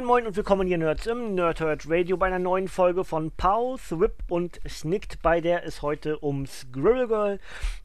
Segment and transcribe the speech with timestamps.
[0.00, 3.78] Moin Moin und willkommen hier Nerds im Nerdhurt Radio bei einer neuen Folge von Pow,
[3.90, 7.38] Whip und Snicked, bei der es heute um Squirrel Girl,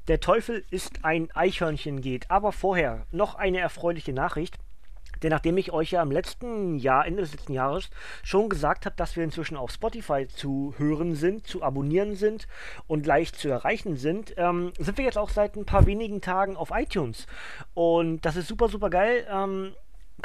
[0.08, 2.32] der Teufel ist ein Eichhörnchen geht.
[2.32, 4.56] Aber vorher noch eine erfreuliche Nachricht.
[5.24, 7.90] Denn nachdem ich euch ja im letzten Jahr, Ende des letzten Jahres,
[8.24, 12.48] schon gesagt habe, dass wir inzwischen auf Spotify zu hören sind, zu abonnieren sind
[12.88, 16.56] und leicht zu erreichen sind, ähm, sind wir jetzt auch seit ein paar wenigen Tagen
[16.56, 17.28] auf iTunes.
[17.74, 19.28] Und das ist super, super geil.
[19.30, 19.74] Ähm,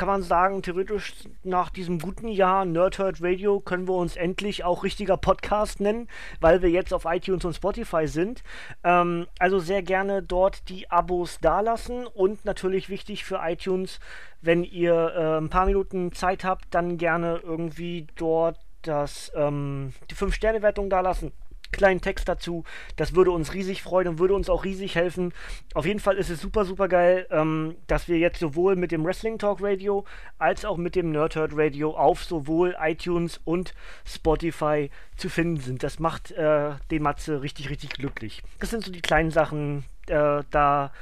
[0.01, 1.13] kann man sagen, theoretisch
[1.43, 6.09] nach diesem guten Jahr Nerdhurt Radio können wir uns endlich auch richtiger Podcast nennen,
[6.41, 8.43] weil wir jetzt auf iTunes und Spotify sind.
[8.83, 14.01] Ähm, also sehr gerne dort die Abos dalassen und natürlich wichtig für iTunes,
[14.41, 20.15] wenn ihr äh, ein paar Minuten Zeit habt, dann gerne irgendwie dort das, ähm, die
[20.15, 21.31] 5-Sterne-Wertung dalassen
[21.73, 22.65] kleinen Text dazu.
[22.97, 25.33] Das würde uns riesig freuen und würde uns auch riesig helfen.
[25.75, 29.05] Auf jeden Fall ist es super, super geil, ähm, dass wir jetzt sowohl mit dem
[29.05, 30.05] Wrestling Talk Radio
[30.39, 35.83] als auch mit dem Nerdhurt Radio auf sowohl iTunes und Spotify zu finden sind.
[35.83, 38.43] Das macht äh, den Matze richtig, richtig glücklich.
[38.59, 40.93] Das sind so die kleinen Sachen, äh, da,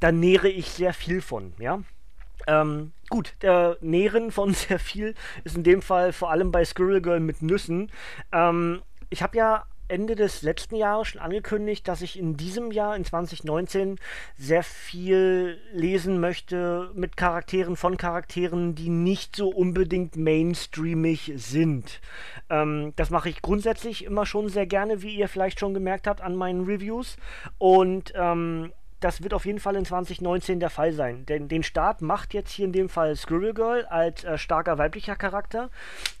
[0.00, 1.80] da nähere ich sehr viel von, ja.
[2.46, 7.02] Ähm, gut, der Nähren von sehr viel ist in dem Fall vor allem bei Squirrel
[7.02, 7.90] Girl mit Nüssen.
[8.32, 12.96] Ähm, ich habe ja Ende des letzten Jahres schon angekündigt, dass ich in diesem Jahr,
[12.96, 13.98] in 2019,
[14.36, 22.00] sehr viel lesen möchte mit Charakteren von Charakteren, die nicht so unbedingt mainstreamig sind.
[22.50, 26.20] Ähm, das mache ich grundsätzlich immer schon sehr gerne, wie ihr vielleicht schon gemerkt habt
[26.20, 27.16] an meinen Reviews.
[27.58, 31.24] Und ähm, das wird auf jeden Fall in 2019 der Fall sein.
[31.26, 35.16] Denn den Start macht jetzt hier in dem Fall Squirrel Girl als äh, starker weiblicher
[35.16, 35.70] Charakter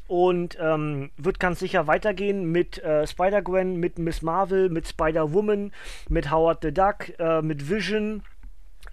[0.06, 5.72] und ähm, wird ganz sicher weitergehen mit äh, Spider-Gwen, mit Miss Marvel, mit Spider-Woman,
[6.08, 8.22] mit Howard the Duck, äh, mit Vision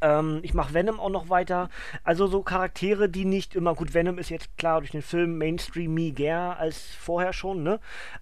[0.01, 1.69] ähm, ich mache Venom auch noch weiter.
[2.03, 6.57] Also so Charaktere, die nicht immer, gut, Venom ist jetzt klar durch den Film Mainstreamiger
[6.57, 7.79] als vorher schon, ne?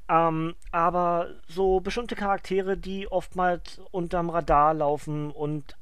[0.09, 5.75] Ähm, aber so bestimmte Charaktere, die oftmals unterm Radar laufen und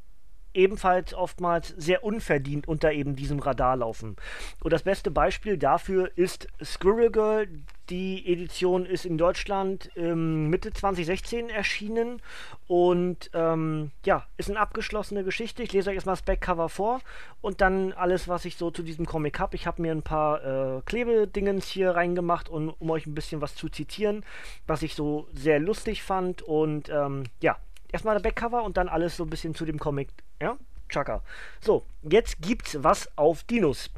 [0.53, 4.15] ebenfalls oftmals sehr unverdient unter eben diesem Radar laufen.
[4.63, 7.47] Und das beste Beispiel dafür ist Squirrel Girl.
[7.89, 12.21] Die Edition ist in Deutschland ähm, Mitte 2016 erschienen
[12.67, 15.61] und ähm, ja, ist eine abgeschlossene Geschichte.
[15.61, 17.01] Ich lese euch erstmal das Backcover vor
[17.41, 19.57] und dann alles, was ich so zu diesem Comic habe.
[19.57, 23.55] Ich habe mir ein paar äh, Klebedingens hier reingemacht, und, um euch ein bisschen was
[23.55, 24.23] zu zitieren,
[24.67, 27.57] was ich so sehr lustig fand und ähm, ja,
[27.91, 30.09] erstmal der Backcover und dann alles so ein bisschen zu dem Comic.
[30.41, 30.57] Ja,
[30.89, 31.23] Chaka.
[31.59, 33.89] So, jetzt gibt's was auf Dinos.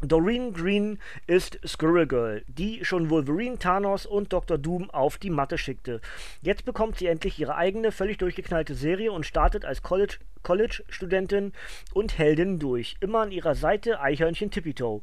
[0.00, 4.56] Doreen Green ist Squirrel Girl, die schon Wolverine, Thanos und Dr.
[4.56, 6.00] Doom auf die Matte schickte.
[6.40, 11.52] Jetzt bekommt sie endlich ihre eigene, völlig durchgeknallte Serie und startet als College College-Studentin
[11.92, 12.96] und Heldin durch.
[13.00, 15.02] Immer an ihrer Seite Eichhörnchen Tippitoe.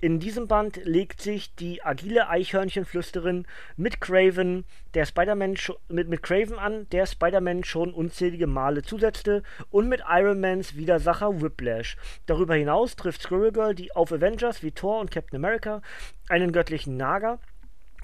[0.00, 4.64] In diesem Band legt sich die agile Eichhörnchenflüsterin mit Craven,
[4.94, 5.56] der Spider-Man
[5.88, 11.40] mit, mit Craven an, der Spider-Man schon unzählige Male zusetzte, und mit Iron Mans Widersacher
[11.40, 11.96] Whiplash.
[12.26, 15.82] Darüber hinaus trifft Squirrel Girl die auf Avengers wie Thor und Captain America,
[16.28, 17.38] einen göttlichen Nager,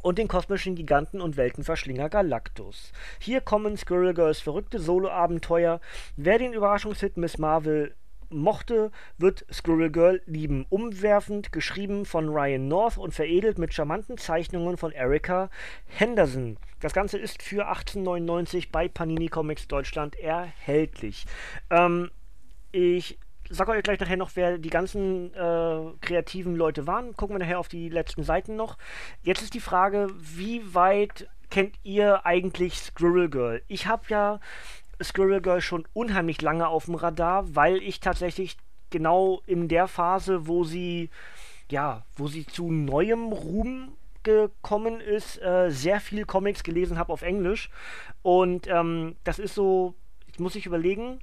[0.02, 2.92] und den kosmischen Giganten und Weltenverschlinger Galactus.
[3.20, 5.80] Hier kommen Squirrel Girls verrückte Solo-Abenteuer.
[6.16, 7.94] Wer den Überraschungshit Miss Marvel
[8.32, 10.66] mochte, wird Squirrel Girl lieben.
[10.68, 15.50] Umwerfend geschrieben von Ryan North und veredelt mit charmanten Zeichnungen von Erika
[15.86, 16.56] Henderson.
[16.80, 21.26] Das Ganze ist für 1899 bei Panini Comics Deutschland erhältlich.
[21.70, 22.10] Ähm,
[22.72, 23.18] ich
[23.52, 27.14] sag euch gleich nachher noch, wer die ganzen äh, kreativen Leute waren.
[27.14, 28.78] Gucken wir nachher auf die letzten Seiten noch.
[29.22, 33.62] Jetzt ist die Frage, wie weit kennt ihr eigentlich Squirrel Girl?
[33.68, 34.40] Ich habe ja
[35.02, 38.56] Squirrel Girl schon unheimlich lange auf dem Radar, weil ich tatsächlich
[38.90, 41.10] genau in der Phase, wo sie
[41.70, 47.22] ja, wo sie zu neuem Ruhm gekommen ist, äh, sehr viel Comics gelesen habe auf
[47.22, 47.70] Englisch.
[48.22, 49.94] Und ähm, das ist so,
[50.26, 51.18] ich muss ich überlegen,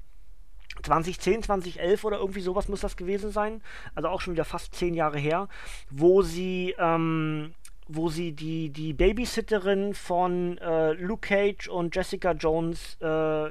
[0.83, 3.61] 2010, 2011 oder irgendwie sowas muss das gewesen sein.
[3.95, 5.47] Also auch schon wieder fast zehn Jahre her,
[5.89, 7.53] wo sie, ähm,
[7.87, 13.49] wo sie die, die Babysitterin von äh, Luke Cage und Jessica Jones äh,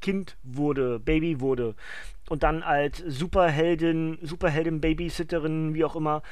[0.00, 1.74] Kind wurde, Baby wurde
[2.28, 6.22] und dann als Superheldin, Superheldin, Babysitterin, wie auch immer,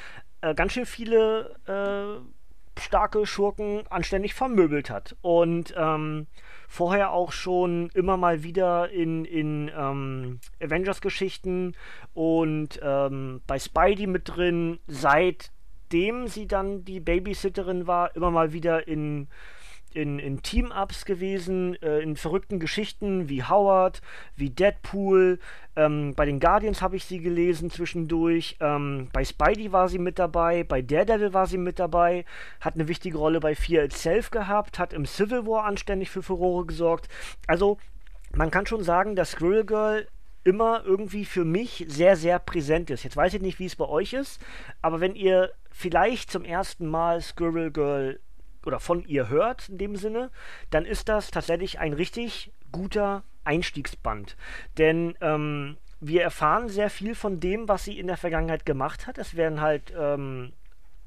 [0.40, 5.16] äh, ganz schön viele äh, starke Schurken anständig vermöbelt hat.
[5.20, 6.26] Und ähm,
[6.70, 11.74] vorher auch schon immer mal wieder in, in ähm, Avengers-Geschichten
[12.14, 18.86] und ähm, bei Spidey mit drin, seitdem sie dann die Babysitterin war, immer mal wieder
[18.86, 19.26] in
[19.94, 24.02] in, in Team-Ups gewesen, äh, in verrückten Geschichten wie Howard,
[24.36, 25.38] wie Deadpool.
[25.76, 28.56] Ähm, bei den Guardians habe ich sie gelesen zwischendurch.
[28.60, 32.24] Ähm, bei Spidey war sie mit dabei, bei Daredevil war sie mit dabei,
[32.60, 36.66] hat eine wichtige Rolle bei Fear Itself gehabt, hat im Civil War anständig für Furore
[36.66, 37.08] gesorgt.
[37.46, 37.78] Also,
[38.34, 40.06] man kann schon sagen, dass Squirrel Girl
[40.44, 43.04] immer irgendwie für mich sehr, sehr präsent ist.
[43.04, 44.40] Jetzt weiß ich nicht, wie es bei euch ist,
[44.80, 48.20] aber wenn ihr vielleicht zum ersten Mal Squirrel Girl
[48.64, 50.30] oder von ihr hört in dem Sinne,
[50.70, 54.36] dann ist das tatsächlich ein richtig guter Einstiegsband.
[54.78, 59.18] Denn ähm, wir erfahren sehr viel von dem, was sie in der Vergangenheit gemacht hat.
[59.18, 60.52] Es werden halt ähm,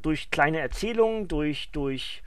[0.01, 2.21] durch kleine Erzählungen, durch, durch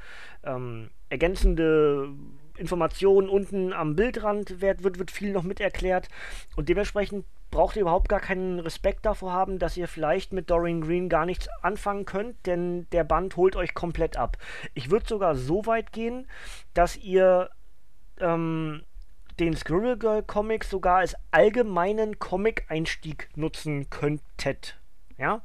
[0.44, 2.08] ähm, ergänzende
[2.56, 6.08] Informationen unten am Bildrand wird, wird, wird viel noch mit erklärt.
[6.56, 7.24] Und dementsprechend
[7.56, 11.24] braucht ihr überhaupt gar keinen Respekt davor haben, dass ihr vielleicht mit Dorian Green gar
[11.24, 14.36] nichts anfangen könnt, denn der Band holt euch komplett ab.
[14.74, 16.28] Ich würde sogar so weit gehen,
[16.74, 17.48] dass ihr
[18.20, 18.82] ähm,
[19.40, 24.78] den Squirrel Girl Comics sogar als allgemeinen Comic-Einstieg nutzen könntet.
[25.16, 25.40] Ja,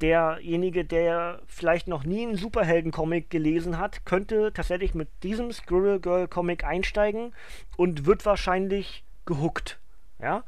[0.00, 6.26] derjenige, der vielleicht noch nie einen Superhelden-Comic gelesen hat, könnte tatsächlich mit diesem Squirrel Girl
[6.26, 7.34] Comic einsteigen
[7.76, 9.78] und wird wahrscheinlich gehuckt.
[10.22, 10.44] Ja,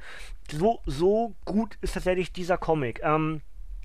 [0.51, 3.01] so, so gut ist tatsächlich dieser Comic.
[3.03, 3.41] Ähm,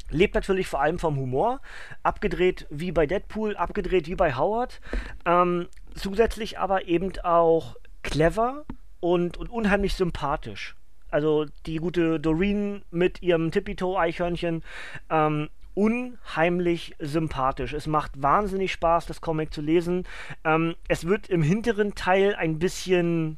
[0.09, 1.61] lebt natürlich vor allem vom Humor,
[2.03, 4.81] abgedreht wie bei Deadpool, abgedreht wie bei Howard,
[5.25, 8.65] ähm, zusätzlich aber eben auch clever
[8.99, 10.75] und, und unheimlich sympathisch.
[11.09, 14.63] Also die gute Doreen mit ihrem Tippy-Toe-Eichhörnchen,
[15.09, 17.73] ähm, unheimlich sympathisch.
[17.73, 20.05] Es macht wahnsinnig Spaß, das Comic zu lesen.
[20.43, 23.37] Ähm, es wird im hinteren Teil ein bisschen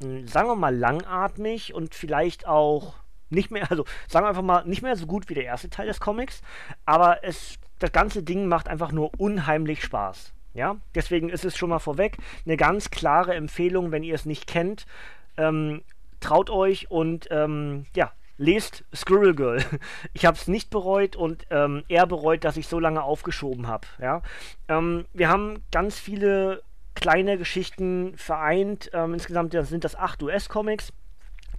[0.00, 2.94] sagen wir mal, langatmig und vielleicht auch
[3.28, 5.86] nicht mehr, also sagen wir einfach mal, nicht mehr so gut wie der erste Teil
[5.86, 6.42] des Comics,
[6.84, 10.32] aber es, das ganze Ding macht einfach nur unheimlich Spaß.
[10.52, 14.48] Ja, deswegen ist es schon mal vorweg eine ganz klare Empfehlung, wenn ihr es nicht
[14.48, 14.84] kennt.
[15.36, 15.82] Ähm,
[16.18, 19.64] traut euch und ähm, ja, lest Squirrel Girl.
[20.12, 23.86] Ich habe es nicht bereut und ähm, er bereut, dass ich so lange aufgeschoben habe.
[24.00, 24.22] Ja?
[24.66, 26.62] Ähm, wir haben ganz viele
[26.94, 28.90] kleine Geschichten vereint.
[28.92, 30.92] Ähm, insgesamt sind das acht US-Comics,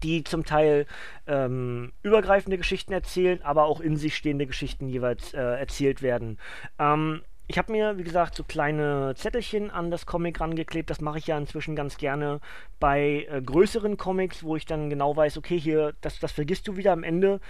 [0.03, 0.85] die zum Teil
[1.27, 6.37] ähm, übergreifende Geschichten erzählen, aber auch in sich stehende Geschichten jeweils äh, erzählt werden.
[6.79, 10.89] Ähm, ich habe mir, wie gesagt, so kleine Zettelchen an das Comic rangeklebt.
[10.89, 12.39] Das mache ich ja inzwischen ganz gerne
[12.79, 16.77] bei äh, größeren Comics, wo ich dann genau weiß, okay, hier, das, das vergisst du
[16.77, 17.41] wieder am Ende.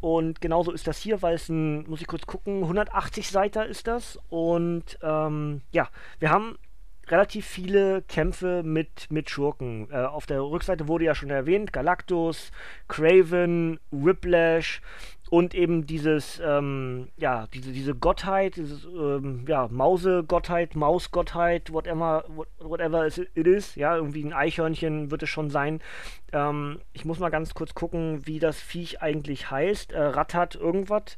[0.00, 3.86] Und genauso ist das hier, weil es ein, muss ich kurz gucken, 180 Seiter ist
[3.86, 4.18] das.
[4.30, 6.56] Und ähm, ja, wir haben
[7.08, 9.88] relativ viele Kämpfe mit, mit Schurken.
[9.90, 12.52] Äh, auf der Rückseite wurde ja schon erwähnt, Galactus,
[12.88, 14.80] Craven, Whiplash
[15.32, 22.24] und eben dieses, ähm, ja, diese, diese Gottheit, dieses, ähm, ja, Mause-Gottheit, Maus-Gottheit, whatever,
[22.58, 25.80] whatever it is, ja, irgendwie ein Eichhörnchen wird es schon sein.
[26.34, 29.92] Ähm, ich muss mal ganz kurz gucken, wie das Viech eigentlich heißt.
[29.92, 31.16] Äh, Rattat irgendwas.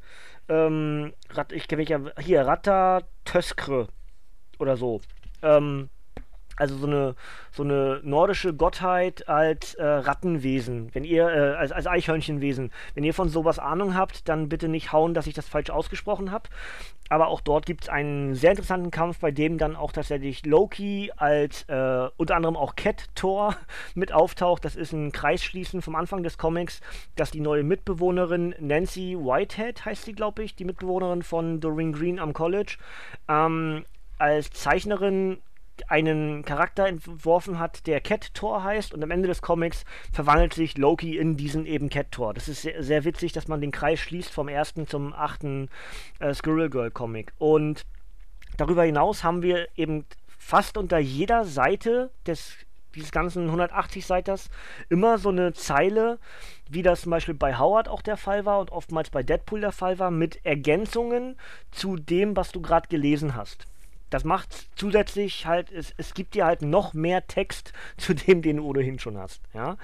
[0.49, 3.88] Ähm, Rat, ich kenne mich ja, hier, Ratta Töskre
[4.61, 5.00] oder so.
[5.44, 5.90] Ähm,
[6.56, 7.14] also so eine,
[7.50, 12.70] so eine nordische Gottheit als äh, Rattenwesen, wenn ihr, äh, als, als Eichhörnchenwesen.
[12.94, 16.30] Wenn ihr von sowas Ahnung habt, dann bitte nicht hauen, dass ich das falsch ausgesprochen
[16.30, 16.48] habe.
[17.10, 21.12] Aber auch dort gibt es einen sehr interessanten Kampf, bei dem dann auch tatsächlich Loki
[21.16, 23.56] als äh, unter anderem auch Cat Thor
[23.94, 24.64] mit auftaucht.
[24.64, 26.80] Das ist ein Kreisschließen vom Anfang des Comics,
[27.16, 32.18] dass die neue Mitbewohnerin Nancy Whitehead heißt sie, glaube ich, die Mitbewohnerin von Doreen Green
[32.18, 32.78] am College,
[33.28, 33.84] ähm,
[34.18, 35.38] als Zeichnerin
[35.88, 40.78] einen Charakter entworfen hat, der Cat Thor heißt und am Ende des Comics verwandelt sich
[40.78, 42.35] Loki in diesen eben Cat Thor.
[42.35, 45.68] Das ist sehr, sehr witzig, dass man den Kreis schließt vom ersten zum achten
[46.21, 47.33] äh, Squirrel Girl Comic.
[47.38, 47.85] Und
[48.56, 50.04] darüber hinaus haben wir eben
[50.38, 52.56] fast unter jeder Seite des
[52.94, 54.50] dieses ganzen 180 Seiters
[54.88, 56.21] immer so eine Zeile,
[56.71, 59.73] wie das zum Beispiel bei Howard auch der Fall war und oftmals bei Deadpool der
[59.73, 61.37] Fall war, mit Ergänzungen
[61.73, 63.66] zu dem, was du gerade gelesen hast
[64.14, 68.59] das macht zusätzlich halt, es, es gibt dir halt noch mehr Text zu dem, den
[68.59, 69.42] du ohnehin schon hast.
[69.52, 69.76] Ja?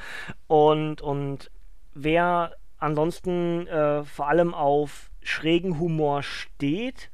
[0.47, 1.51] Und, und
[1.95, 7.11] wer ansonsten äh, vor allem auf schrägen Humor steht,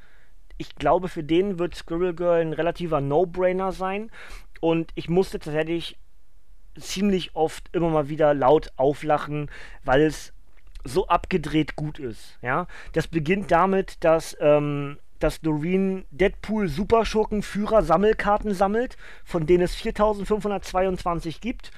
[0.58, 4.10] ich glaube, für den wird Squirrel Girl ein relativer No-Brainer sein.
[4.60, 5.98] Und ich musste tatsächlich
[6.78, 9.50] ziemlich oft immer mal wieder laut auflachen,
[9.84, 10.34] weil es
[10.84, 12.38] so abgedreht gut ist.
[12.42, 19.64] Ja, das beginnt damit, dass ähm, dass Doreen Deadpool Superschurken Führer Sammelkarten sammelt, von denen
[19.64, 21.70] es 4522 gibt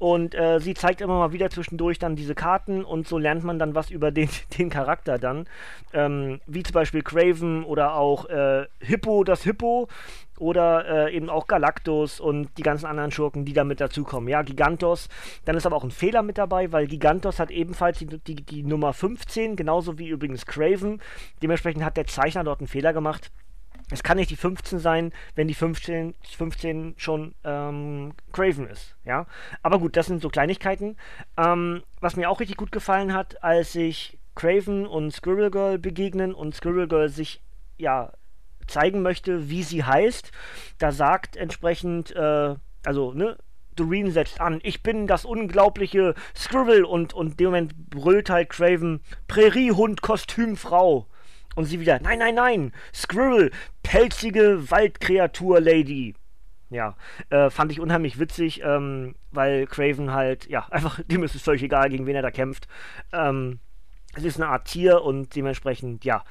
[0.00, 3.58] und äh, sie zeigt immer mal wieder zwischendurch dann diese Karten und so lernt man
[3.58, 5.46] dann was über den, den Charakter dann.
[5.92, 9.88] Ähm, wie zum Beispiel Craven oder auch äh, Hippo, das Hippo
[10.38, 14.30] oder äh, eben auch Galactus und die ganzen anderen Schurken, die da mit dazukommen.
[14.30, 15.10] Ja, Gigantos.
[15.44, 18.62] Dann ist aber auch ein Fehler mit dabei, weil Gigantos hat ebenfalls die, die, die
[18.62, 21.02] Nummer 15, genauso wie übrigens Craven.
[21.42, 23.30] Dementsprechend hat der Zeichner dort einen Fehler gemacht.
[23.90, 29.26] Es kann nicht die 15 sein, wenn die 15, 15 schon ähm, Craven ist, ja.
[29.62, 30.96] Aber gut, das sind so Kleinigkeiten.
[31.36, 36.34] Ähm, was mir auch richtig gut gefallen hat, als sich Craven und Squirrel Girl begegnen
[36.34, 37.42] und Squirrel Girl sich,
[37.78, 38.12] ja,
[38.66, 40.30] zeigen möchte, wie sie heißt,
[40.78, 42.54] da sagt entsprechend, äh,
[42.84, 43.36] also, ne,
[43.76, 48.50] Doreen setzt an, ich bin das unglaubliche Squirrel und, und in dem Moment brüllt halt
[48.50, 51.06] Craven, Präriehund, Kostümfrau.
[51.60, 53.50] Und sie wieder, nein, nein, nein, Squirrel,
[53.82, 56.14] pelzige Waldkreatur-Lady.
[56.70, 56.96] Ja,
[57.28, 61.62] äh, fand ich unheimlich witzig, ähm, weil Craven halt, ja, einfach, dem ist es völlig
[61.62, 62.66] egal, gegen wen er da kämpft.
[63.12, 63.58] Ähm,
[64.14, 66.24] es ist eine Art Tier und dementsprechend, ja.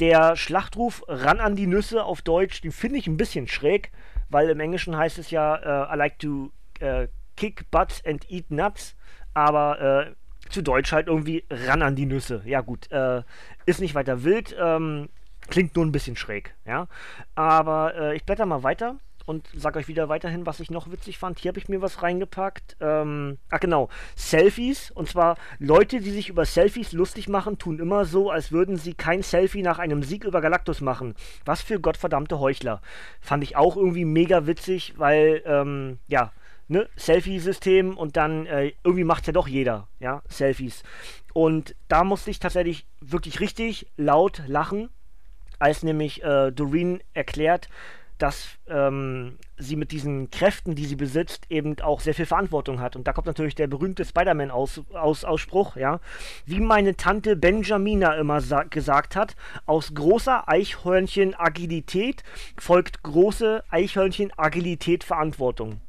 [0.00, 3.90] Der Schlachtruf ran an die Nüsse auf Deutsch, den finde ich ein bisschen schräg,
[4.28, 8.50] weil im Englischen heißt es ja, uh, I like to uh, kick butts and eat
[8.50, 8.94] nuts,
[9.32, 10.14] aber uh,
[10.54, 12.42] zu Deutsch halt irgendwie ran an die Nüsse.
[12.46, 13.22] Ja gut, äh,
[13.66, 15.08] ist nicht weiter wild, ähm,
[15.48, 16.86] klingt nur ein bisschen schräg, ja.
[17.34, 18.96] Aber äh, ich blätter mal weiter
[19.26, 21.38] und sage euch wieder weiterhin, was ich noch witzig fand.
[21.38, 22.76] Hier habe ich mir was reingepackt.
[22.80, 24.90] Ähm, ach genau, Selfies.
[24.90, 28.94] Und zwar Leute, die sich über Selfies lustig machen, tun immer so, als würden sie
[28.94, 31.14] kein Selfie nach einem Sieg über Galactus machen.
[31.44, 32.80] Was für gottverdammte Heuchler.
[33.20, 36.32] Fand ich auch irgendwie mega witzig, weil, ähm, ja,
[36.68, 40.82] ne, Selfie-System und dann äh, irgendwie macht ja doch jeder, ja, Selfies.
[41.32, 44.88] Und da musste ich tatsächlich wirklich richtig laut lachen,
[45.58, 47.68] als nämlich äh, Doreen erklärt,
[48.18, 52.94] dass ähm, sie mit diesen Kräften, die sie besitzt, eben auch sehr viel Verantwortung hat.
[52.96, 56.00] Und da kommt natürlich der berühmte Spider-Man-Ausspruch, -Aus ja.
[56.46, 58.40] Wie meine Tante Benjamina immer
[58.70, 59.34] gesagt hat,
[59.66, 62.22] aus großer Eichhörnchen-Agilität
[62.56, 65.80] folgt große Eichhörnchen-Agilität Verantwortung.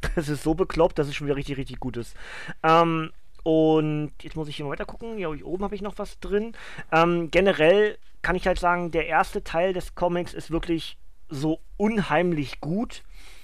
[0.14, 2.16] Das ist so bekloppt, dass es schon wieder richtig, richtig gut ist.
[2.62, 3.10] Ähm,
[3.42, 5.18] und jetzt muss ich hier mal weiter gucken.
[5.18, 6.52] Ja, oben habe ich noch was drin.
[6.92, 12.60] Ähm, generell kann ich halt sagen, der erste Teil des Comics ist wirklich so unheimlich
[12.60, 13.02] gut,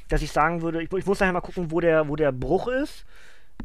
[0.09, 2.69] dass ich sagen würde, ich, ich muss nachher mal gucken, wo der, wo der Bruch
[2.69, 3.05] ist.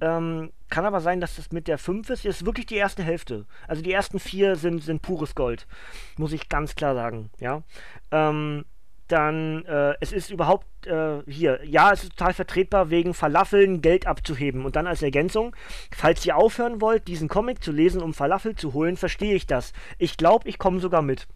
[0.01, 2.25] Ähm, kann aber sein, dass das mit der 5 ist.
[2.25, 3.45] Das ist wirklich die erste Hälfte.
[3.67, 5.67] Also die ersten vier sind, sind pures Gold.
[6.17, 7.31] Muss ich ganz klar sagen.
[7.39, 7.63] Ja.
[8.11, 8.65] Ähm,
[9.11, 14.07] dann äh, es ist überhaupt äh, hier, ja, es ist total vertretbar, wegen Falafeln Geld
[14.07, 14.65] abzuheben.
[14.65, 15.55] Und dann als Ergänzung,
[15.91, 19.73] falls ihr aufhören wollt, diesen Comic zu lesen, um Falafel zu holen, verstehe ich das.
[19.97, 21.27] Ich glaube, ich komme sogar mit.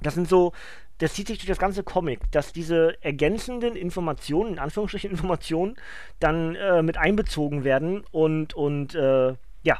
[0.00, 0.52] Das sind so,
[0.98, 5.76] das zieht sich durch das ganze Comic, dass diese ergänzenden Informationen, in Anführungsstrichen Informationen,
[6.20, 9.78] dann äh, mit einbezogen werden und, und äh, ja,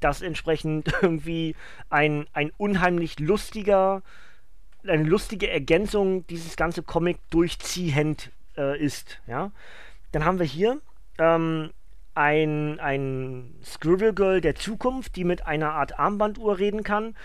[0.00, 1.54] das entsprechend irgendwie
[1.90, 4.02] ein, ein unheimlich lustiger,
[4.86, 9.20] eine lustige Ergänzung dieses ganze Comic durchziehend äh, ist.
[9.26, 9.50] Ja?
[10.12, 10.80] Dann haben wir hier
[11.18, 11.70] ähm,
[12.14, 17.16] ein, ein Scribble Girl der Zukunft, die mit einer Art Armbanduhr reden kann.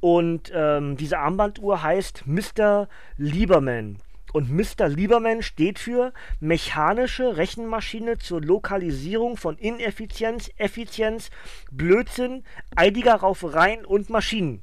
[0.00, 2.88] Und ähm, diese Armbanduhr heißt Mr.
[3.16, 3.98] Lieberman.
[4.32, 4.88] Und Mr.
[4.88, 11.30] Lieberman steht für mechanische Rechenmaschine zur Lokalisierung von Ineffizienz, Effizienz,
[11.70, 14.62] Blödsinn, eidiger Raufereien und Maschinen.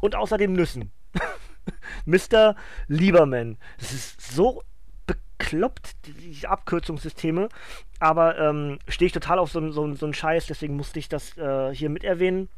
[0.00, 0.90] Und außerdem Nüssen.
[2.04, 2.56] Mr.
[2.88, 3.56] Lieberman.
[3.78, 4.62] Das ist so
[5.06, 7.48] bekloppt, die Abkürzungssysteme.
[8.00, 11.36] Aber ähm, stehe ich total auf so, so, so einen Scheiß, deswegen musste ich das
[11.38, 12.48] äh, hier mit erwähnen.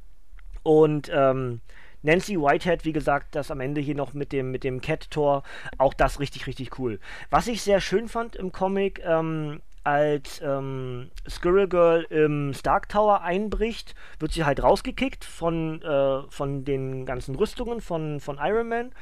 [0.63, 1.61] Und ähm,
[2.03, 5.43] Nancy Whitehead, wie gesagt, das am Ende hier noch mit dem, mit dem Cat-Tor,
[5.79, 7.01] auch das richtig, richtig cool.
[7.31, 13.23] Was ich sehr schön fand im Comic, ähm, als ähm, Squirrel Girl im Stark Tower
[13.23, 18.93] einbricht, wird sie halt rausgekickt von, äh, von den ganzen Rüstungen von, von Iron Man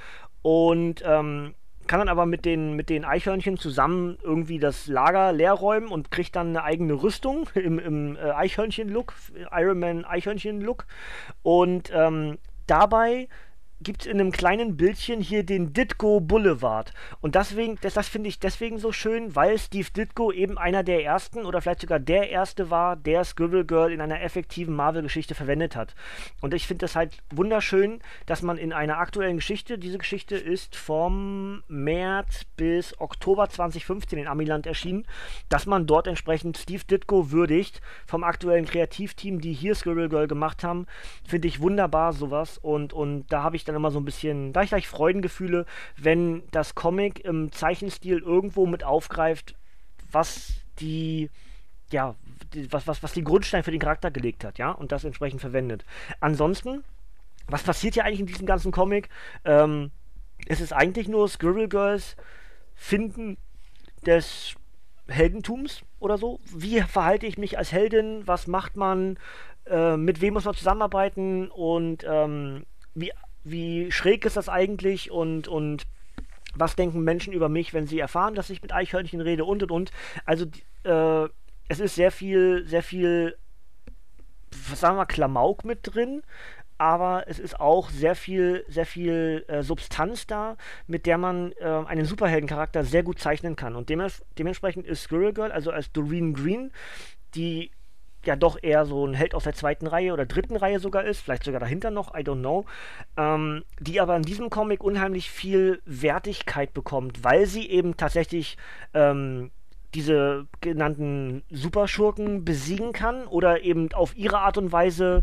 [0.42, 1.54] und ähm,
[1.86, 6.10] kann dann aber mit den, mit den Eichhörnchen zusammen irgendwie das Lager leer räumen und
[6.10, 9.14] kriegt dann eine eigene Rüstung im, im äh, Eichhörnchen-Look,
[9.52, 10.86] Iron Man Eichhörnchen-Look.
[11.42, 13.28] Und ähm, dabei
[13.80, 16.92] gibt es in einem kleinen Bildchen hier den Ditko Boulevard.
[17.20, 21.04] Und deswegen, das, das finde ich deswegen so schön, weil Steve Ditko eben einer der
[21.04, 25.76] ersten oder vielleicht sogar der erste war, der Scribble Girl in einer effektiven Marvel-Geschichte verwendet
[25.76, 25.94] hat.
[26.40, 30.76] Und ich finde das halt wunderschön, dass man in einer aktuellen Geschichte, diese Geschichte ist
[30.76, 35.06] vom März bis Oktober 2015 in Amiland erschienen,
[35.48, 40.64] dass man dort entsprechend Steve Ditko würdigt vom aktuellen Kreativteam, die hier Scribble Girl gemacht
[40.64, 40.86] haben.
[41.26, 42.58] Finde ich wunderbar sowas.
[42.58, 45.66] Und, und da habe ich dann immer so ein bisschen, da ich gleich Freudengefühle,
[45.97, 49.54] wenn das Comic im Zeichenstil irgendwo mit aufgreift,
[50.11, 51.30] was die,
[51.90, 52.14] ja,
[52.52, 55.40] die, was, was, was die Grundstein für den Charakter gelegt hat, ja, und das entsprechend
[55.40, 55.85] verwendet.
[56.21, 56.85] Ansonsten,
[57.47, 59.09] was passiert hier eigentlich in diesem ganzen Comic?
[59.44, 59.90] Ähm,
[60.47, 62.16] es ist eigentlich nur Scribble Girls
[62.75, 63.37] finden
[64.06, 64.54] des
[65.09, 66.40] Heldentums oder so.
[66.44, 68.26] Wie verhalte ich mich als Heldin?
[68.26, 69.18] Was macht man?
[69.66, 71.50] Äh, mit wem muss man zusammenarbeiten?
[71.50, 73.12] Und ähm, wie
[73.44, 75.86] wie schräg ist das eigentlich und, und
[76.54, 79.70] was denken Menschen über mich, wenn sie erfahren, dass ich mit Eichhörnchen rede und und
[79.70, 79.90] und.
[80.24, 80.46] Also
[80.84, 81.28] äh,
[81.68, 83.36] es ist sehr viel, sehr viel,
[84.68, 86.22] was sagen wir, Klamauk mit drin,
[86.78, 91.64] aber es ist auch sehr viel, sehr viel äh, Substanz da, mit der man äh,
[91.64, 93.76] einen Superheldencharakter sehr gut zeichnen kann.
[93.76, 96.72] Und dements dementsprechend ist Squirrel Girl, also als Doreen Green,
[97.34, 97.70] die
[98.26, 101.20] ja doch eher so ein Held aus der zweiten Reihe oder dritten Reihe sogar ist,
[101.20, 102.64] vielleicht sogar dahinter noch, I don't know,
[103.16, 108.56] ähm, die aber in diesem Comic unheimlich viel Wertigkeit bekommt, weil sie eben tatsächlich
[108.92, 109.50] ähm,
[109.94, 115.22] diese genannten Superschurken besiegen kann oder eben auf ihre Art und Weise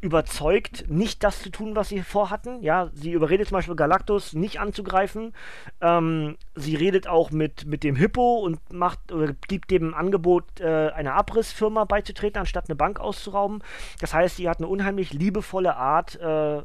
[0.00, 2.62] überzeugt, nicht das zu tun, was sie vorhatten.
[2.62, 5.34] Ja, sie überredet zum Beispiel Galactus nicht anzugreifen.
[5.80, 10.90] Ähm, sie redet auch mit, mit dem Hippo und macht oder gibt dem Angebot, äh,
[10.90, 13.62] einer Abrissfirma beizutreten, anstatt eine Bank auszurauben.
[14.00, 16.62] Das heißt, sie hat eine unheimlich liebevolle Art, äh,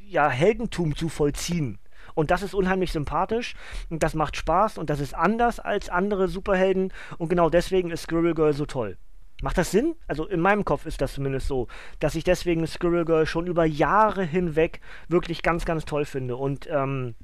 [0.00, 1.78] ja, Heldentum zu vollziehen.
[2.14, 3.54] Und das ist unheimlich sympathisch
[3.90, 8.02] und das macht Spaß und das ist anders als andere Superhelden und genau deswegen ist
[8.02, 8.96] Squirrel Girl so toll.
[9.40, 9.94] Macht das Sinn?
[10.08, 11.68] Also in meinem Kopf ist das zumindest so,
[12.00, 16.36] dass ich deswegen Squirrel Girl schon über Jahre hinweg wirklich ganz, ganz toll finde.
[16.36, 17.14] Und ähm,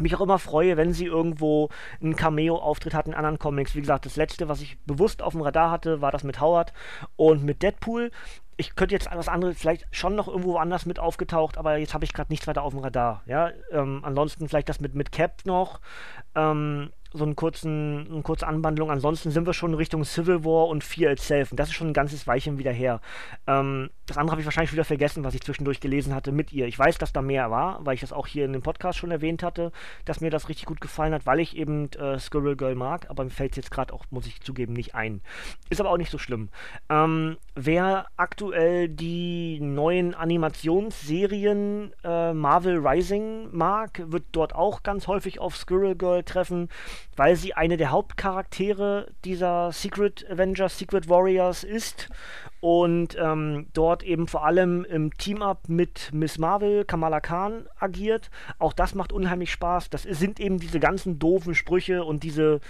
[0.00, 1.68] mich auch immer freue, wenn sie irgendwo
[2.00, 3.74] einen Cameo-Auftritt hat in anderen Comics.
[3.74, 6.72] Wie gesagt, das letzte, was ich bewusst auf dem Radar hatte, war das mit Howard
[7.16, 8.10] und mit Deadpool.
[8.56, 12.04] Ich könnte jetzt was anderes, vielleicht schon noch irgendwo anders mit aufgetaucht, aber jetzt habe
[12.04, 13.22] ich gerade nichts weiter auf dem Radar.
[13.26, 15.80] Ja, ähm, ansonsten vielleicht das mit, mit Cap noch.
[16.34, 18.90] Ähm, so einen kurzen, eine kurze Anwandlung.
[18.90, 21.50] Ansonsten sind wir schon Richtung Civil War und Fear Itself.
[21.50, 23.00] Und das ist schon ein ganzes Weilchen wieder her.
[23.46, 26.66] Ähm, das andere habe ich wahrscheinlich wieder vergessen, was ich zwischendurch gelesen hatte mit ihr.
[26.66, 29.10] Ich weiß, dass da mehr war, weil ich das auch hier in dem Podcast schon
[29.10, 29.72] erwähnt hatte,
[30.04, 33.10] dass mir das richtig gut gefallen hat, weil ich eben äh, Squirrel Girl mag.
[33.10, 35.20] Aber mir fällt es jetzt gerade auch, muss ich zugeben, nicht ein.
[35.68, 36.48] Ist aber auch nicht so schlimm.
[36.88, 45.40] Ähm, wer aktuell die neuen Animationsserien äh, Marvel Rising mag, wird dort auch ganz häufig
[45.40, 46.68] auf Squirrel Girl treffen
[47.16, 52.08] weil sie eine der Hauptcharaktere dieser Secret Avengers, Secret Warriors ist
[52.60, 58.30] und ähm, dort eben vor allem im Team-Up mit Miss Marvel, Kamala Khan agiert.
[58.58, 59.90] Auch das macht unheimlich Spaß.
[59.90, 62.60] Das sind eben diese ganzen doofen Sprüche und diese,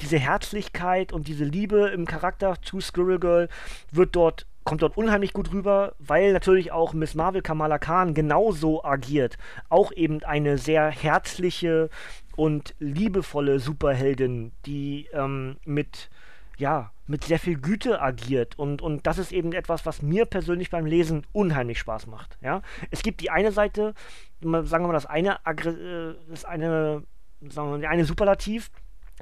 [0.00, 3.48] diese Herzlichkeit und diese Liebe im Charakter zu Squirrel Girl
[3.92, 8.84] wird dort kommt dort unheimlich gut rüber, weil natürlich auch Miss Marvel Kamala Khan genauso
[8.84, 9.36] agiert.
[9.68, 11.90] Auch eben eine sehr herzliche,
[12.36, 16.10] und liebevolle Superheldin, die ähm, mit
[16.56, 18.56] ja, mit sehr viel Güte agiert.
[18.56, 22.38] Und, und das ist eben etwas, was mir persönlich beim Lesen unheimlich Spaß macht.
[22.40, 22.62] Ja?
[22.92, 23.92] Es gibt die eine Seite,
[24.40, 27.02] sagen wir mal, das eine, äh, das eine,
[27.48, 28.70] sagen wir mal, eine Superlativ,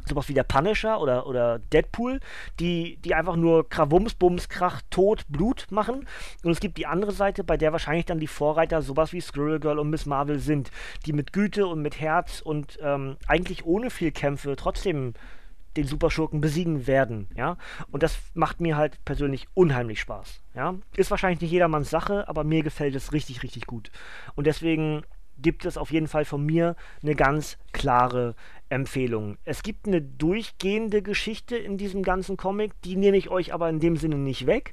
[0.07, 2.21] sowas wie der Punisher oder, oder Deadpool,
[2.59, 6.07] die, die einfach nur Krawums, Bums, Krach, Tod, Blut machen.
[6.43, 9.61] Und es gibt die andere Seite, bei der wahrscheinlich dann die Vorreiter sowas wie Squirrel
[9.61, 10.71] Girl und Miss Marvel sind,
[11.07, 15.15] die mit Güte und mit Herz und ähm, eigentlich ohne viel Kämpfe trotzdem
[15.77, 17.57] den Superschurken besiegen werden, ja.
[17.91, 20.75] Und das macht mir halt persönlich unheimlich Spaß, ja.
[20.97, 23.91] Ist wahrscheinlich nicht jedermanns Sache, aber mir gefällt es richtig, richtig gut.
[24.35, 25.03] Und deswegen
[25.39, 28.35] gibt es auf jeden Fall von mir eine ganz klare
[28.73, 29.37] Empfehlung.
[29.45, 33.81] Es gibt eine durchgehende Geschichte in diesem ganzen Comic, die nehme ich euch aber in
[33.81, 34.73] dem Sinne nicht weg.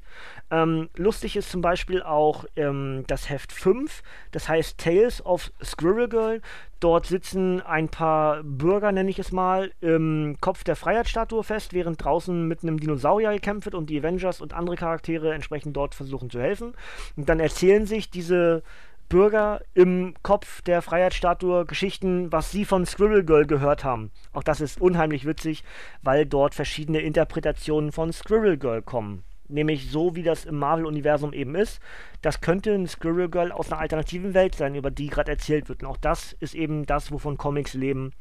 [0.50, 6.08] Ähm, lustig ist zum Beispiel auch ähm, das Heft 5, das heißt Tales of Squirrel
[6.08, 6.42] Girl.
[6.80, 12.02] Dort sitzen ein paar Bürger, nenne ich es mal, im Kopf der Freiheitsstatue fest, während
[12.02, 16.30] draußen mit einem Dinosaurier gekämpft wird und die Avengers und andere Charaktere entsprechend dort versuchen
[16.30, 16.74] zu helfen.
[17.18, 18.64] Und dann erzählen sich diese
[19.10, 24.12] Bürger im Kopf der Freiheitsstatue Geschichten, was sie von Squirrel Girl gehört haben.
[24.34, 25.64] Auch das ist unheimlich witzig,
[26.04, 29.24] weil dort verschiedene Interpretationen von Squirrel Girl kommen.
[29.52, 31.80] nämlich so, wie das im Marvel-Universum eben ist.
[32.22, 35.82] Das könnte ein Squirrel Girl aus einer alternativen Welt sein, über die gerade erzählt wird.
[35.82, 38.12] Und auch das ist eben das, wovon Comics leben,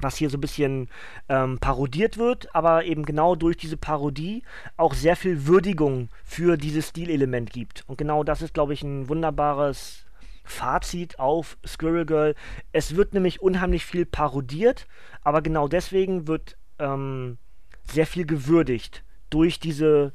[0.00, 0.88] was hier so ein bisschen
[1.28, 4.42] ähm, parodiert wird, aber eben genau durch diese Parodie
[4.76, 7.84] auch sehr viel Würdigung für dieses Stilelement gibt.
[7.86, 10.03] Und genau das ist, glaube ich, ein wunderbares
[10.44, 12.34] Fazit auf Squirrel Girl.
[12.72, 14.86] Es wird nämlich unheimlich viel parodiert,
[15.22, 17.38] aber genau deswegen wird ähm,
[17.84, 20.12] sehr viel gewürdigt durch diese,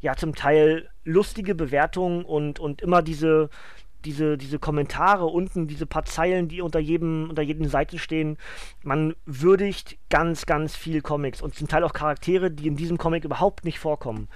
[0.00, 3.50] ja, zum Teil lustige Bewertung und, und immer diese,
[4.04, 8.36] diese, diese Kommentare unten, diese paar Zeilen, die unter jedem, unter jedem Seite stehen,
[8.82, 13.24] man würdigt ganz, ganz viel Comics und zum Teil auch Charaktere, die in diesem Comic
[13.24, 14.28] überhaupt nicht vorkommen.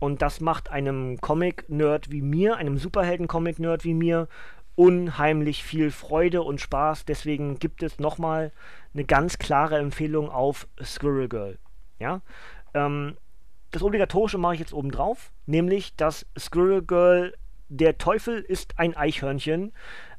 [0.00, 4.28] Und das macht einem Comic-Nerd wie mir, einem Superhelden-Comic-Nerd wie mir,
[4.76, 7.04] unheimlich viel Freude und Spaß.
[7.04, 8.52] Deswegen gibt es nochmal
[8.92, 11.58] eine ganz klare Empfehlung auf Squirrel Girl.
[11.98, 12.20] Ja.
[12.74, 13.16] Ähm,
[13.70, 17.34] das Obligatorische mache ich jetzt oben drauf, nämlich dass Squirrel Girl
[17.68, 19.72] Der Teufel ist ein Eichhörnchen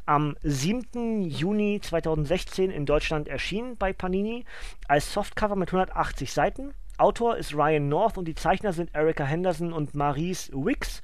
[0.05, 1.23] am 7.
[1.23, 4.45] Juni 2016 in Deutschland erschien bei Panini
[4.87, 6.73] als Softcover mit 180 Seiten.
[6.97, 11.01] Autor ist Ryan North und die Zeichner sind Erica Henderson und Maurice Wicks.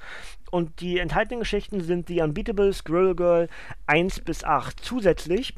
[0.50, 3.50] Und die enthaltenen Geschichten sind The Unbeatable Squirrel Girl
[3.88, 4.80] 1 bis 8.
[4.80, 5.56] Zusätzlich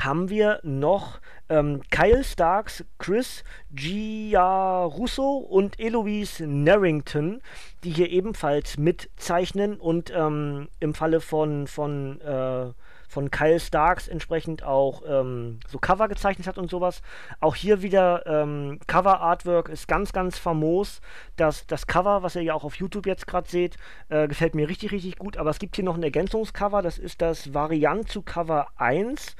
[0.00, 7.42] haben wir noch ähm, Kyle Starks, Chris Giarusso und Eloise Narrington,
[7.84, 12.72] die hier ebenfalls mitzeichnen und ähm, im Falle von, von, äh,
[13.10, 17.02] von Kyle Starks entsprechend auch ähm, so Cover gezeichnet hat und sowas.
[17.40, 21.00] Auch hier wieder ähm, Cover Artwork ist ganz, ganz famos.
[21.36, 23.76] Das, das Cover, was ihr ja auch auf YouTube jetzt gerade seht,
[24.10, 25.36] äh, gefällt mir richtig, richtig gut.
[25.36, 29.34] Aber es gibt hier noch ein Ergänzungscover, das ist das Variant zu Cover 1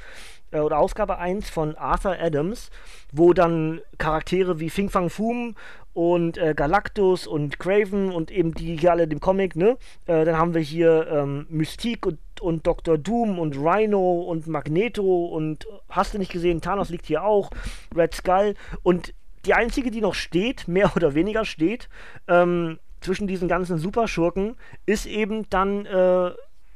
[0.50, 2.70] äh, oder Ausgabe 1 von Arthur Adams,
[3.12, 5.54] wo dann Charaktere wie Fing Fang Foom
[5.92, 9.76] und äh, Galactus und Craven und eben die hier alle dem Comic, ne?
[10.06, 12.96] Äh, dann haben wir hier ähm, Mystique und, und Dr.
[12.96, 17.50] Doom und Rhino und Magneto und hast du nicht gesehen, Thanos liegt hier auch,
[17.94, 19.14] Red Skull und
[19.46, 21.88] die einzige, die noch steht, mehr oder weniger steht,
[22.28, 26.30] ähm, zwischen diesen ganzen Superschurken, ist eben dann äh,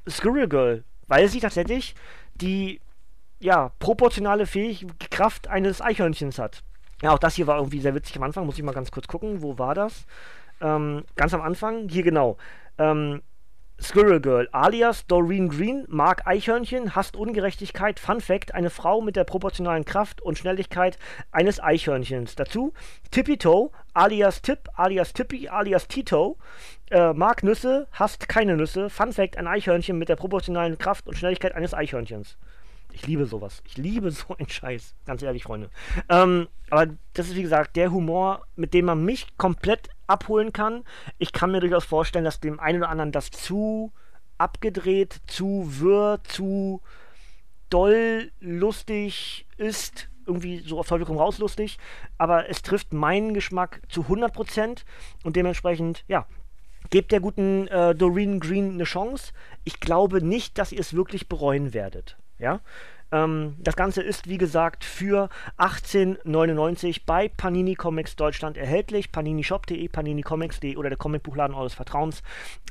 [0.09, 1.95] Squirrel Girl, weil sie tatsächlich
[2.35, 2.81] die
[3.40, 6.62] ja, proportionale Fähig Kraft eines Eichhörnchens hat.
[7.03, 8.47] Ja, auch das hier war irgendwie sehr witzig am Anfang.
[8.47, 9.42] Muss ich mal ganz kurz gucken.
[9.42, 10.07] Wo war das?
[10.61, 11.88] Ähm, ganz am Anfang.
[11.88, 12.38] Hier genau.
[12.79, 13.20] Ähm,
[13.81, 17.99] Squirrel Girl, alias Doreen Green, mag Eichhörnchen, hasst Ungerechtigkeit.
[17.99, 20.97] Fun Fact: Eine Frau mit der proportionalen Kraft und Schnelligkeit
[21.33, 22.37] eines Eichhörnchens.
[22.37, 22.73] Dazu
[23.11, 26.38] Tippy Toe, alias Tipp, alias Tippy, alias Tito,
[26.90, 28.90] äh, mag Nüsse, hasst keine Nüsse.
[28.90, 32.38] Fun Fact: Ein Eichhörnchen mit der proportionalen Kraft und Schnelligkeit eines Eichhörnchens.
[32.94, 33.62] Ich liebe sowas.
[33.66, 34.94] Ich liebe so einen Scheiß.
[35.04, 35.70] Ganz ehrlich, Freunde.
[36.09, 40.85] Ähm, aber das ist, wie gesagt, der Humor, mit dem man mich komplett abholen kann.
[41.18, 43.92] Ich kann mir durchaus vorstellen, dass dem einen oder anderen das zu
[44.38, 46.80] abgedreht, zu wirr, zu
[47.68, 50.09] doll lustig ist.
[50.26, 51.78] Irgendwie so auf Teufel komm raus lustig.
[52.16, 54.85] Aber es trifft meinen Geschmack zu 100%
[55.24, 56.26] und dementsprechend, ja,
[56.90, 59.33] gebt der guten äh, Doreen Green eine Chance.
[59.64, 62.16] Ich glaube nicht, dass ihr es wirklich bereuen werdet.
[62.38, 62.61] Ja?
[63.12, 69.12] Ähm, das Ganze ist, wie gesagt, für 18,99 bei Panini Comics Deutschland erhältlich.
[69.12, 72.23] paninishop.de, paninicomics.de oder der Comicbuchladen eures Vertrauens.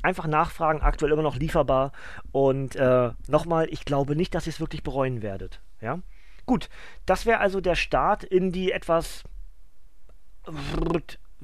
[0.02, 1.92] Einfach nachfragen, aktuell immer noch lieferbar.
[2.32, 5.60] Und äh, nochmal, ich glaube nicht, dass ihr es wirklich bereuen werdet.
[5.80, 6.00] Ja?
[6.46, 6.68] Gut,
[7.06, 9.24] das wäre also der Start in die etwas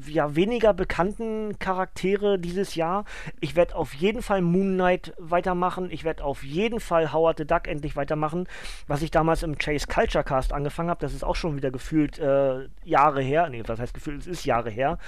[0.06, 3.04] ja, weniger bekannten Charaktere dieses Jahr.
[3.40, 5.90] Ich werde auf jeden Fall Moon Knight weitermachen.
[5.90, 8.48] Ich werde auf jeden Fall Howard the Duck endlich weitermachen,
[8.86, 11.00] was ich damals im Chase Culture Cast angefangen habe.
[11.00, 13.48] Das ist auch schon wieder gefühlt äh, Jahre her.
[13.48, 14.20] Nee, was heißt gefühlt?
[14.20, 14.98] Es ist Jahre her.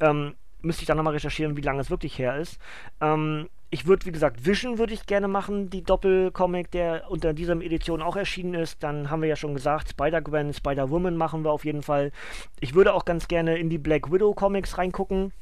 [0.00, 2.58] Ähm, müsste ich dann nochmal recherchieren, wie lange es wirklich her ist.
[3.00, 7.60] Ähm, ich würde, wie gesagt, Vision würde ich gerne machen, die Doppelcomic, der unter dieser
[7.60, 8.82] Edition auch erschienen ist.
[8.82, 12.12] Dann haben wir ja schon gesagt, Spider-Gwen, Spider-Woman machen wir auf jeden Fall.
[12.60, 15.32] Ich würde auch ganz gerne in die Black Widow Comics reingucken.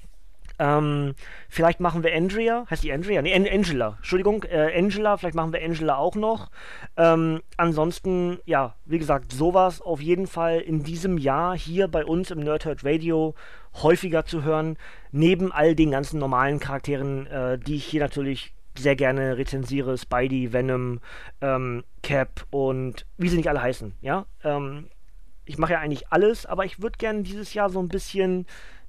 [0.59, 1.15] Ähm,
[1.49, 3.23] vielleicht machen wir Andrea, heißt die Andrea?
[3.23, 6.51] Nee, An Angela, Entschuldigung, äh, Angela, vielleicht machen wir Angela auch noch.
[6.97, 12.31] Ähm, ansonsten, ja, wie gesagt, sowas auf jeden Fall in diesem Jahr hier bei uns
[12.31, 13.35] im Nerdhurt Radio
[13.83, 14.77] häufiger zu hören,
[15.11, 20.53] neben all den ganzen normalen Charakteren, äh, die ich hier natürlich sehr gerne rezensiere, Spidey,
[20.53, 21.01] Venom,
[21.41, 24.27] ähm, Cap und wie sie nicht alle heißen, ja.
[24.43, 24.89] Ähm,
[25.45, 28.47] ich mache ja eigentlich alles, aber ich würde gerne dieses Jahr so ein bisschen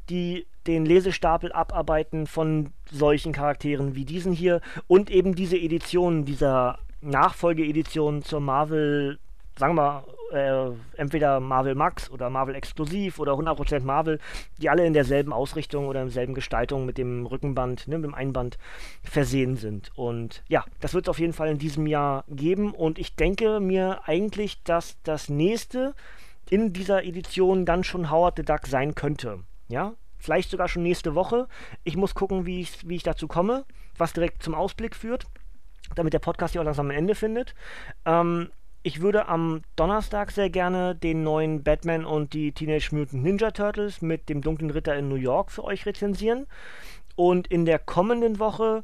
[0.09, 6.79] die den Lesestapel abarbeiten von solchen Charakteren wie diesen hier und eben diese Edition, dieser
[7.01, 9.19] Nachfolgeedition zur Marvel
[9.57, 14.19] sagen wir äh, entweder Marvel Max oder Marvel Exklusiv oder 100% Marvel,
[14.59, 18.13] die alle in derselben Ausrichtung oder in derselben Gestaltung mit dem Rückenband, ne, mit dem
[18.13, 18.57] Einband
[19.03, 19.91] versehen sind.
[19.95, 23.59] Und ja, das wird es auf jeden Fall in diesem Jahr geben und ich denke
[23.59, 25.93] mir eigentlich, dass das nächste
[26.49, 29.39] in dieser Edition dann schon Howard the Duck sein könnte.
[29.67, 29.93] Ja,
[30.25, 31.47] vielleicht sogar schon nächste Woche.
[31.83, 33.65] Ich muss gucken, wie ich, wie ich dazu komme,
[33.97, 35.25] was direkt zum Ausblick führt,
[35.95, 37.55] damit der Podcast ja auch langsam ein Ende findet.
[38.05, 38.49] Ähm,
[38.83, 44.03] ich würde am Donnerstag sehr gerne den neuen Batman und die Teenage Mutant Ninja Turtles
[44.03, 46.45] mit dem dunklen Ritter in New York für euch rezensieren.
[47.15, 48.83] Und in der kommenden Woche,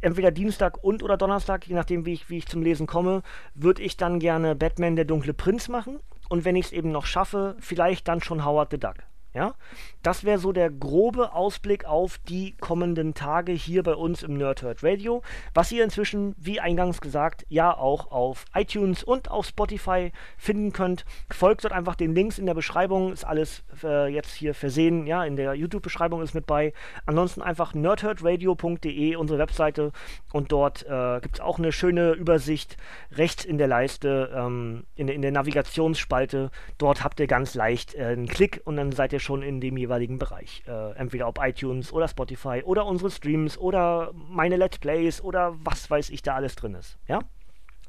[0.00, 3.22] entweder Dienstag und oder Donnerstag, je nachdem wie ich, wie ich zum Lesen komme,
[3.54, 6.00] würde ich dann gerne Batman der dunkle Prinz machen.
[6.30, 8.96] Und wenn ich es eben noch schaffe, vielleicht dann schon Howard the Duck.
[9.34, 9.54] Ja,
[10.02, 14.82] das wäre so der grobe Ausblick auf die kommenden Tage hier bei uns im Nerdhurt
[14.82, 15.22] Radio,
[15.54, 21.06] was ihr inzwischen, wie eingangs gesagt, ja auch auf iTunes und auf Spotify finden könnt.
[21.30, 25.24] Folgt dort einfach den Links in der Beschreibung, ist alles äh, jetzt hier versehen, ja,
[25.24, 26.74] in der YouTube-Beschreibung ist mit bei.
[27.06, 29.92] Ansonsten einfach nerdhurtradio.de, unsere Webseite,
[30.32, 32.76] und dort äh, gibt es auch eine schöne Übersicht
[33.12, 36.50] rechts in der Leiste, ähm, in, in, der Navigationsspalte.
[36.76, 39.76] Dort habt ihr ganz leicht äh, einen Klick und dann seid ihr schon in dem
[39.76, 40.62] jeweiligen Bereich.
[40.66, 45.90] Äh, entweder ob iTunes oder Spotify oder unsere Streams oder meine Let's Plays oder was
[45.90, 46.98] weiß ich da alles drin ist.
[47.08, 47.20] Ja?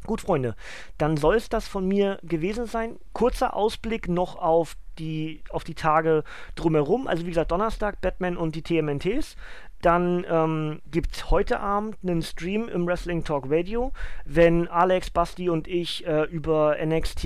[0.06, 0.56] Gut, Freunde,
[0.98, 2.98] dann soll es das von mir gewesen sein.
[3.14, 6.24] Kurzer Ausblick noch auf die, auf die Tage
[6.56, 7.08] drumherum.
[7.08, 9.38] Also wie gesagt, Donnerstag Batman und die TMNTs.
[9.84, 13.92] Dann ähm, gibt es heute Abend einen Stream im Wrestling Talk Radio,
[14.24, 17.26] wenn Alex, Basti und ich äh, über NXT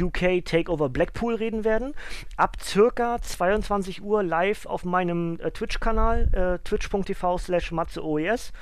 [0.00, 1.94] UK Takeover Blackpool reden werden.
[2.36, 8.52] Ab circa 22 Uhr live auf meinem äh, Twitch-Kanal, äh, twitch.tv slash matzeoes.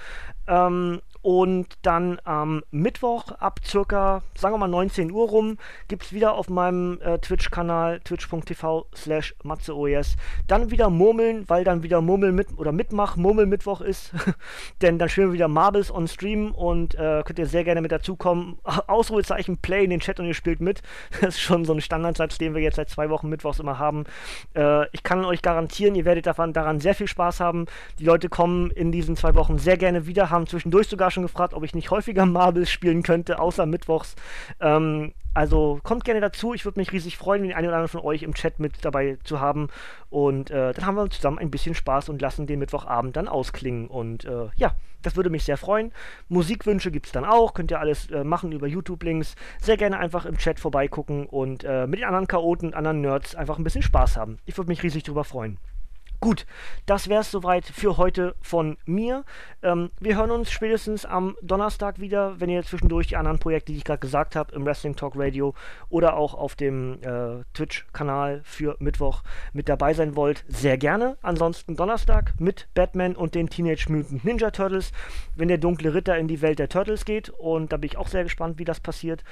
[0.49, 5.58] Ähm, und dann am Mittwoch ab circa, sagen wir mal 19 Uhr rum,
[5.88, 10.14] gibt es wieder auf meinem äh, Twitch-Kanal, twitch.tv slash matzeoes,
[10.46, 14.12] dann wieder Murmeln, weil dann wieder Murmel mit oder Mitmach, Murmel-Mittwoch ist.
[14.82, 17.90] Denn dann spielen wir wieder Marbles on Stream und äh, könnt ihr sehr gerne mit
[17.90, 18.58] dazukommen.
[18.86, 20.80] Ausrufezeichen Play in den Chat und ihr spielt mit.
[21.20, 24.04] Das ist schon so ein Standardsatz, den wir jetzt seit zwei Wochen Mittwochs immer haben.
[24.54, 27.66] Äh, ich kann euch garantieren, ihr werdet davon, daran sehr viel Spaß haben.
[27.98, 31.55] Die Leute kommen in diesen zwei Wochen sehr gerne wieder, haben zwischendurch sogar schon gefragt,
[31.55, 34.16] ob ich nicht häufiger Marbles spielen könnte, außer Mittwochs.
[34.61, 36.55] Ähm, also kommt gerne dazu.
[36.55, 39.18] Ich würde mich riesig freuen, den einen oder anderen von euch im Chat mit dabei
[39.24, 39.68] zu haben.
[40.09, 43.87] Und äh, dann haben wir zusammen ein bisschen Spaß und lassen den Mittwochabend dann ausklingen.
[43.88, 45.92] Und äh, ja, das würde mich sehr freuen.
[46.29, 47.55] Musikwünsche gibt es dann auch.
[47.55, 49.37] Könnt ihr alles äh, machen über YouTube-Links.
[49.61, 53.59] Sehr gerne einfach im Chat vorbeigucken und äh, mit den anderen Chaoten, anderen Nerds einfach
[53.59, 54.38] ein bisschen Spaß haben.
[54.46, 55.59] Ich würde mich riesig darüber freuen.
[56.20, 56.46] Gut,
[56.87, 59.24] das wäre es soweit für heute von mir.
[59.62, 63.79] Ähm, wir hören uns spätestens am Donnerstag wieder, wenn ihr zwischendurch die anderen Projekte, die
[63.79, 65.55] ich gerade gesagt habe, im Wrestling Talk Radio
[65.90, 70.44] oder auch auf dem äh, Twitch-Kanal für Mittwoch mit dabei sein wollt.
[70.48, 71.18] Sehr gerne.
[71.20, 74.92] Ansonsten Donnerstag mit Batman und den Teenage Mutant Ninja Turtles,
[75.35, 77.29] wenn der dunkle Ritter in die Welt der Turtles geht.
[77.29, 79.22] Und da bin ich auch sehr gespannt, wie das passiert.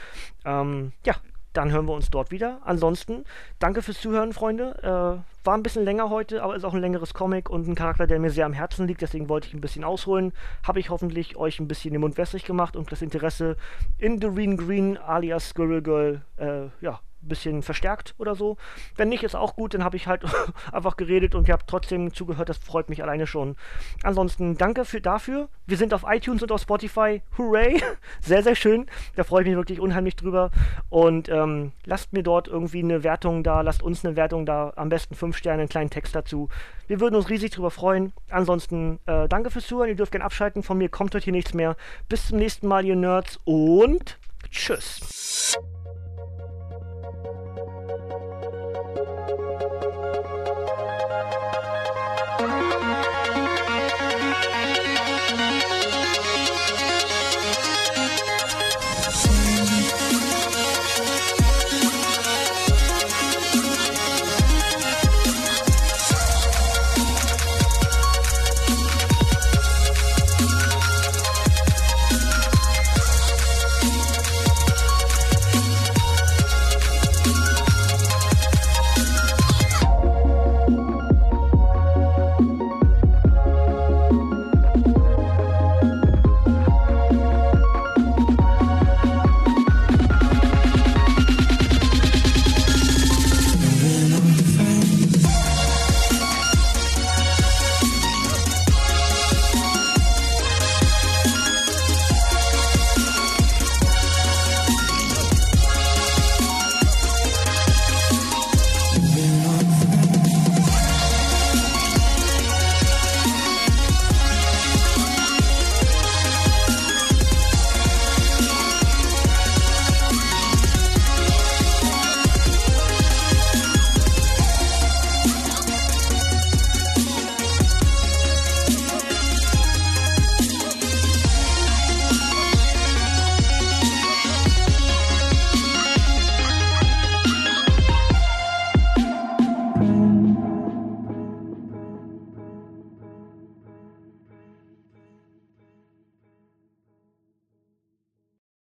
[0.44, 1.14] Ähm, ja,
[1.54, 2.58] dann hören wir uns dort wieder.
[2.64, 3.24] Ansonsten,
[3.58, 4.76] danke fürs Zuhören, Freunde.
[4.82, 8.06] Äh, war ein bisschen länger heute, aber ist auch ein längeres Comic und ein Charakter,
[8.06, 9.02] der mir sehr am Herzen liegt.
[9.02, 10.32] Deswegen wollte ich ein bisschen ausholen.
[10.62, 13.56] Habe ich hoffentlich euch ein bisschen den Mund wässrig gemacht und das Interesse
[13.98, 18.56] in Doreen Green alias Squirrel Girl, äh, ja, bisschen verstärkt oder so.
[18.96, 20.22] Wenn nicht, ist auch gut, dann habe ich halt
[20.72, 23.56] einfach geredet und ihr habt trotzdem zugehört, das freut mich alleine schon.
[24.02, 25.48] Ansonsten danke für, dafür.
[25.66, 27.22] Wir sind auf iTunes und auf Spotify.
[27.38, 27.82] Hooray!
[28.20, 28.86] Sehr, sehr schön.
[29.16, 30.50] Da freue ich mich wirklich unheimlich drüber.
[30.88, 34.88] Und ähm, lasst mir dort irgendwie eine Wertung da, lasst uns eine Wertung da, am
[34.88, 36.48] besten 5 Sterne, einen kleinen Text dazu.
[36.86, 38.12] Wir würden uns riesig drüber freuen.
[38.30, 39.88] Ansonsten äh, danke fürs Zuhören.
[39.88, 40.62] Ihr dürft gerne abschalten.
[40.62, 41.76] Von mir kommt heute hier nichts mehr.
[42.08, 44.18] Bis zum nächsten Mal, ihr Nerds und
[44.50, 45.58] tschüss.